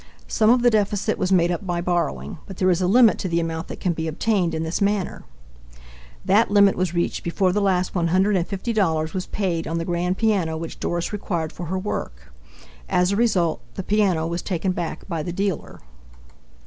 [0.27, 3.27] Some of the deficit was made up by borrowing, but there is a limit to
[3.29, 5.25] the amount that can be obtained in this manner.
[6.25, 10.79] That limit was reached before the last $150 was paid on the grand piano which
[10.79, 12.33] Doris required for her work.
[12.89, 15.79] As a result, the piano was taken back by the dealer.